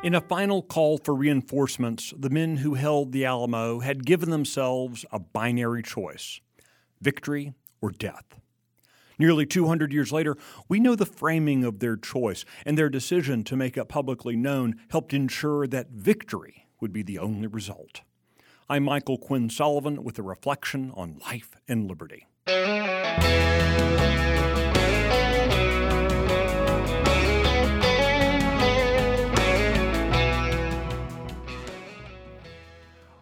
In 0.00 0.14
a 0.14 0.20
final 0.20 0.62
call 0.62 0.98
for 0.98 1.12
reinforcements, 1.12 2.14
the 2.16 2.30
men 2.30 2.58
who 2.58 2.74
held 2.74 3.10
the 3.10 3.24
Alamo 3.24 3.80
had 3.80 4.06
given 4.06 4.30
themselves 4.30 5.04
a 5.10 5.18
binary 5.18 5.82
choice 5.82 6.40
victory 7.00 7.52
or 7.80 7.90
death. 7.90 8.38
Nearly 9.18 9.44
200 9.44 9.92
years 9.92 10.12
later, 10.12 10.36
we 10.68 10.78
know 10.78 10.94
the 10.94 11.04
framing 11.04 11.64
of 11.64 11.80
their 11.80 11.96
choice, 11.96 12.44
and 12.64 12.78
their 12.78 12.88
decision 12.88 13.42
to 13.42 13.56
make 13.56 13.76
it 13.76 13.88
publicly 13.88 14.36
known 14.36 14.76
helped 14.90 15.12
ensure 15.12 15.66
that 15.66 15.90
victory 15.90 16.68
would 16.80 16.92
be 16.92 17.02
the 17.02 17.18
only 17.18 17.48
result. 17.48 18.02
I'm 18.68 18.84
Michael 18.84 19.18
Quinn 19.18 19.50
Sullivan 19.50 20.04
with 20.04 20.16
a 20.20 20.22
reflection 20.22 20.92
on 20.94 21.18
life 21.26 21.56
and 21.66 21.88
liberty. 21.88 22.28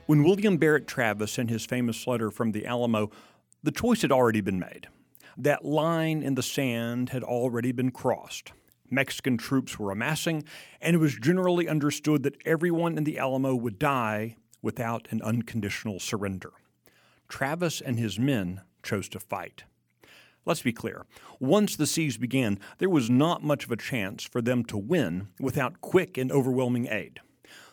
When 0.07 0.23
William 0.23 0.57
Barrett 0.57 0.87
Travis 0.87 1.33
sent 1.33 1.51
his 1.51 1.67
famous 1.67 2.07
letter 2.07 2.31
from 2.31 2.53
the 2.53 2.65
Alamo, 2.65 3.11
the 3.65 3.73
choice 3.73 4.03
had 4.03 4.13
already 4.13 4.41
been 4.41 4.61
made. 4.61 4.87
That 5.37 5.65
line 5.65 6.23
in 6.23 6.37
the 6.37 6.45
sand 6.45 7.09
had 7.09 7.25
already 7.25 7.73
been 7.73 7.91
crossed. 7.91 8.53
Mexican 8.89 9.37
troops 9.37 9.81
were 9.81 9.91
amassing, 9.91 10.45
and 10.81 10.95
it 10.95 11.01
was 11.01 11.17
generally 11.17 11.69
understood 11.69 12.23
that 12.23 12.41
everyone 12.47 12.97
in 12.97 13.03
the 13.03 13.19
Alamo 13.19 13.57
would 13.57 13.81
die 13.81 14.37
without 14.63 15.09
an 15.11 15.23
unconditional 15.23 15.99
surrender. 15.99 16.53
Travis 17.29 17.81
and 17.81 17.99
his 17.99 18.17
men 18.17 18.61
chose 18.85 19.09
to 19.09 19.19
fight. 19.19 19.65
Let's 20.45 20.63
be 20.63 20.73
clear. 20.73 21.05
Once 21.41 21.75
the 21.75 21.85
siege 21.85 22.21
began, 22.21 22.61
there 22.79 22.89
was 22.89 23.11
not 23.11 23.43
much 23.43 23.65
of 23.65 23.73
a 23.73 23.77
chance 23.77 24.23
for 24.23 24.41
them 24.41 24.63
to 24.67 24.79
win 24.79 25.31
without 25.41 25.81
quick 25.81 26.17
and 26.17 26.31
overwhelming 26.31 26.87
aid. 26.87 27.19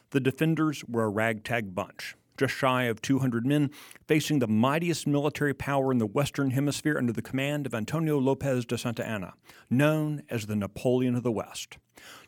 The 0.09 0.19
defenders 0.19 0.83
were 0.85 1.03
a 1.03 1.09
ragtag 1.09 1.75
bunch 1.75 2.15
just 2.37 2.53
shy 2.53 2.83
of 2.83 3.01
200 3.01 3.45
men, 3.45 3.69
facing 4.07 4.39
the 4.39 4.47
mightiest 4.47 5.05
military 5.07 5.53
power 5.53 5.91
in 5.91 5.97
the 5.97 6.05
Western 6.05 6.51
Hemisphere 6.51 6.97
under 6.97 7.13
the 7.13 7.21
command 7.21 7.65
of 7.65 7.73
Antonio 7.73 8.17
Lopez 8.17 8.65
de 8.65 8.77
Santa 8.77 9.05
Anna, 9.05 9.33
known 9.69 10.23
as 10.29 10.45
the 10.45 10.55
Napoleon 10.55 11.15
of 11.15 11.23
the 11.23 11.31
West. 11.31 11.77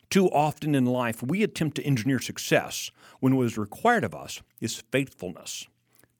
Too 0.08 0.30
often 0.30 0.74
in 0.74 0.86
life, 0.86 1.22
we 1.22 1.42
attempt 1.42 1.76
to 1.76 1.84
engineer 1.84 2.20
success 2.20 2.90
when 3.20 3.34
what 3.36 3.46
is 3.46 3.58
required 3.58 4.04
of 4.04 4.14
us 4.14 4.40
is 4.60 4.84
faithfulness. 4.92 5.66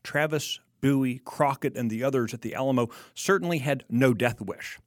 Travis, 0.03 0.61
Bowie, 0.81 1.21
Crockett, 1.25 1.77
and 1.77 1.91
the 1.91 2.03
others 2.03 2.35
at 2.35 2.43
the 2.43 2.55
Alamo 2.55 2.89
certainly 3.15 3.59
had 3.59 3.85
no 3.89 4.13
death 4.13 4.41
wish, 4.41 4.79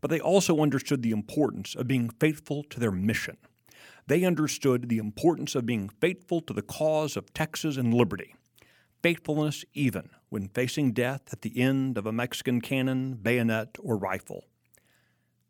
but 0.00 0.10
they 0.10 0.20
also 0.20 0.60
understood 0.60 1.02
the 1.02 1.12
importance 1.12 1.74
of 1.74 1.86
being 1.86 2.10
faithful 2.10 2.64
to 2.64 2.80
their 2.80 2.90
mission. 2.90 3.36
They 4.08 4.24
understood 4.24 4.88
the 4.88 4.98
importance 4.98 5.54
of 5.54 5.66
being 5.66 5.88
faithful 5.88 6.40
to 6.42 6.52
the 6.52 6.62
cause 6.62 7.16
of 7.16 7.32
Texas 7.34 7.76
and 7.76 7.94
liberty 7.94 8.34
faithfulness 9.02 9.64
even 9.74 10.10
when 10.28 10.48
facing 10.48 10.92
death 10.92 11.22
at 11.32 11.42
the 11.42 11.60
end 11.60 11.96
of 11.96 12.06
a 12.06 12.12
Mexican 12.12 12.60
cannon, 12.60 13.14
bayonet, 13.14 13.76
or 13.80 13.96
rifle. 13.96 14.44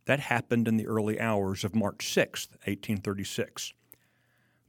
That 0.06 0.20
happened 0.20 0.68
in 0.68 0.76
the 0.76 0.86
early 0.86 1.20
hours 1.20 1.64
of 1.64 1.74
March 1.74 2.12
6, 2.12 2.48
1836. 2.64 3.74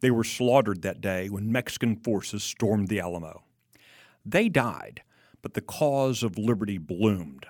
They 0.02 0.11
were 0.11 0.23
slaughtered 0.23 0.81
that 0.81 1.02
day 1.02 1.30
when 1.30 1.52
Mexican 1.52 1.95
forces 1.95 2.44
stormed 2.44 2.88
the 2.88 2.99
Alamo. 2.99 3.44
They 4.25 4.49
died, 4.49 5.02
but 5.41 5.53
the 5.53 5.61
cause 5.61 6.23
of 6.23 6.38
liberty 6.38 6.77
bloomed. 6.77 7.45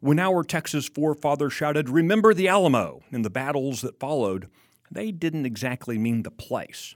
When 0.00 0.18
our 0.18 0.44
Texas 0.44 0.88
forefathers 0.88 1.52
shouted, 1.52 1.88
Remember 1.88 2.34
the 2.34 2.48
Alamo, 2.48 3.02
in 3.10 3.22
the 3.22 3.30
battles 3.30 3.82
that 3.82 4.00
followed, 4.00 4.48
they 4.90 5.10
didn't 5.10 5.46
exactly 5.46 5.98
mean 5.98 6.22
the 6.22 6.30
place, 6.30 6.94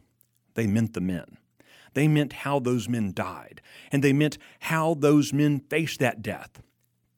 they 0.55 0.67
meant 0.67 0.95
the 0.95 1.01
men. 1.01 1.39
They 1.95 2.09
meant 2.09 2.33
how 2.33 2.59
those 2.59 2.89
men 2.89 3.13
died, 3.13 3.61
and 3.91 4.03
they 4.03 4.13
meant 4.13 4.39
how 4.61 4.95
those 4.95 5.33
men 5.33 5.61
faced 5.69 6.01
that 6.01 6.23
death, 6.23 6.63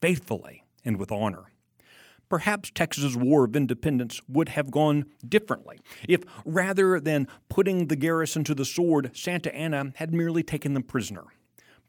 faithfully 0.01 0.63
and 0.83 0.97
with 0.97 1.11
honor. 1.11 1.45
Perhaps 2.27 2.71
Texas's 2.71 3.15
War 3.15 3.45
of 3.45 3.55
Independence 3.55 4.19
would 4.27 4.49
have 4.49 4.71
gone 4.71 5.05
differently 5.27 5.79
if, 6.07 6.23
rather 6.43 6.99
than 6.99 7.27
putting 7.49 7.87
the 7.87 7.95
garrison 7.95 8.43
to 8.45 8.55
the 8.55 8.65
sword, 8.65 9.11
Santa 9.15 9.53
Anna 9.55 9.93
had 9.95 10.13
merely 10.13 10.43
taken 10.43 10.73
them 10.73 10.83
prisoner. 10.83 11.25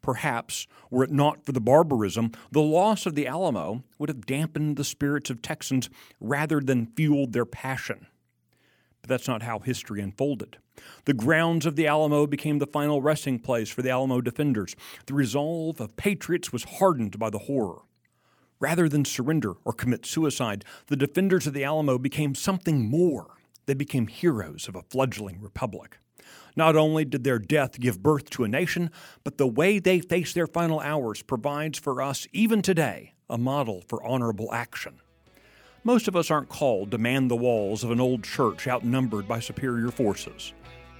Perhaps, 0.01 0.67
were 0.91 1.03
it 1.03 1.11
not 1.11 1.43
for 1.43 1.51
the 1.51 1.59
barbarism, 1.59 2.31
the 2.51 2.61
loss 2.61 3.05
of 3.05 3.15
the 3.15 3.27
Alamo 3.27 3.83
would 3.97 4.09
have 4.09 4.27
dampened 4.27 4.77
the 4.77 4.83
spirits 4.83 5.29
of 5.29 5.41
Texans 5.41 5.89
rather 6.21 6.61
than 6.61 6.93
fueled 6.95 7.33
their 7.33 7.45
passion. 7.45 8.05
But 9.07 9.13
that's 9.13 9.27
not 9.27 9.43
how 9.43 9.59
history 9.59 10.01
unfolded. 10.01 10.57
The 11.05 11.13
grounds 11.13 11.65
of 11.65 11.77
the 11.77 11.87
Alamo 11.87 12.27
became 12.27 12.59
the 12.59 12.67
final 12.67 13.01
resting 13.01 13.39
place 13.39 13.69
for 13.69 13.81
the 13.81 13.89
Alamo 13.89 14.19
defenders. 14.19 14.75
The 15.05 15.13
resolve 15.13 15.79
of 15.79 15.95
patriots 15.95 16.51
was 16.51 16.65
hardened 16.65 17.17
by 17.17 17.29
the 17.29 17.37
horror. 17.37 17.83
Rather 18.59 18.89
than 18.89 19.05
surrender 19.05 19.53
or 19.63 19.71
commit 19.71 20.05
suicide, 20.05 20.65
the 20.87 20.97
defenders 20.97 21.47
of 21.47 21.53
the 21.53 21.63
Alamo 21.63 21.97
became 21.97 22.35
something 22.35 22.89
more. 22.89 23.37
They 23.65 23.75
became 23.75 24.07
heroes 24.07 24.67
of 24.67 24.75
a 24.75 24.83
fledgling 24.83 25.39
republic. 25.39 25.99
Not 26.57 26.75
only 26.75 27.05
did 27.05 27.23
their 27.23 27.39
death 27.39 27.79
give 27.79 28.03
birth 28.03 28.29
to 28.31 28.43
a 28.43 28.49
nation, 28.49 28.91
but 29.23 29.37
the 29.37 29.47
way 29.47 29.79
they 29.79 30.01
faced 30.01 30.35
their 30.35 30.47
final 30.47 30.81
hours 30.81 31.21
provides 31.21 31.79
for 31.79 32.01
us, 32.01 32.27
even 32.33 32.61
today, 32.61 33.13
a 33.29 33.37
model 33.37 33.85
for 33.87 34.03
honorable 34.03 34.53
action. 34.53 34.99
Most 35.87 36.07
of 36.09 36.17
us 36.17 36.29
aren't 36.29 36.49
called 36.49 36.91
to 36.91 36.97
man 36.97 37.29
the 37.29 37.35
walls 37.35 37.85
of 37.85 37.91
an 37.91 38.01
old 38.01 38.21
church 38.23 38.67
outnumbered 38.67 39.25
by 39.25 39.39
superior 39.39 39.89
forces 39.89 40.53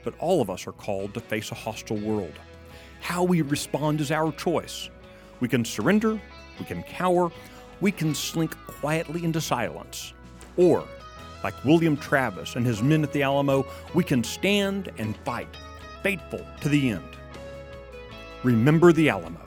but 0.08 0.18
all 0.20 0.42
of 0.42 0.50
us 0.50 0.66
are 0.68 0.72
called 0.72 1.14
to 1.14 1.20
face 1.20 1.52
a 1.52 1.54
hostile 1.54 1.98
world. 1.98 2.40
How 3.02 3.24
we 3.24 3.42
respond 3.42 4.00
is 4.00 4.10
our 4.10 4.32
choice. 4.32 4.90
We 5.42 5.50
can 5.50 5.66
surrender, 5.66 6.18
we 6.58 6.64
can 6.66 6.82
cower, 6.84 7.30
we 7.82 7.92
can 7.92 8.16
slink 8.16 8.56
quietly 8.68 9.26
into 9.26 9.42
silence. 9.42 10.14
Or, 10.56 10.88
like 11.44 11.66
William 11.66 11.98
Travis 11.98 12.56
and 12.56 12.66
his 12.66 12.82
men 12.82 13.04
at 13.04 13.12
the 13.12 13.22
Alamo, 13.22 13.66
we 13.94 14.06
can 14.06 14.24
stand 14.24 14.94
and 14.98 15.18
fight, 15.26 15.54
faithful 16.02 16.46
to 16.62 16.70
the 16.70 16.92
end. 16.92 17.04
Remember 18.46 18.94
the 18.94 19.10
Alamo. 19.10 19.47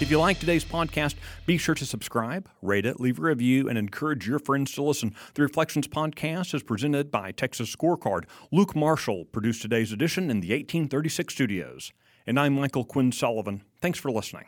If 0.00 0.10
you 0.10 0.18
like 0.18 0.40
today's 0.40 0.64
podcast, 0.64 1.16
be 1.44 1.58
sure 1.58 1.74
to 1.74 1.84
subscribe, 1.84 2.48
rate 2.62 2.86
it, 2.86 3.00
leave 3.00 3.18
a 3.18 3.22
review, 3.22 3.68
and 3.68 3.76
encourage 3.76 4.26
your 4.26 4.38
friends 4.38 4.72
to 4.72 4.82
listen. 4.82 5.14
The 5.34 5.42
Reflections 5.42 5.86
podcast 5.86 6.54
is 6.54 6.62
presented 6.62 7.10
by 7.10 7.32
Texas 7.32 7.76
Scorecard. 7.76 8.24
Luke 8.50 8.74
Marshall 8.74 9.26
produced 9.26 9.60
today's 9.60 9.92
edition 9.92 10.30
in 10.30 10.40
the 10.40 10.52
1836 10.52 11.34
studios. 11.34 11.92
And 12.26 12.40
I'm 12.40 12.54
Michael 12.54 12.84
Quinn 12.84 13.12
Sullivan. 13.12 13.62
Thanks 13.82 13.98
for 13.98 14.10
listening. 14.10 14.46